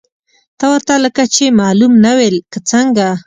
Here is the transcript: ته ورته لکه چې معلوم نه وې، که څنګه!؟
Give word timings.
ته 0.59 0.65
ورته 0.71 0.93
لکه 1.05 1.23
چې 1.35 1.55
معلوم 1.61 1.93
نه 2.05 2.11
وې، 2.17 2.29
که 2.51 2.59
څنګه!؟ 2.71 3.07